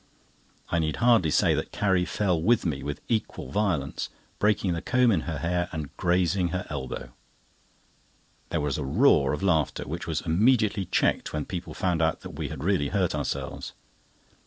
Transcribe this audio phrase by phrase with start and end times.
[0.71, 5.11] I needly hardly say that Carrie fell with me with equal violence, breaking the comb
[5.11, 7.11] in her hair and grazing her elbow.
[8.49, 12.47] There was a roar of laughter, which was immediately checked when people found that we
[12.49, 13.73] had really hurt ourselves.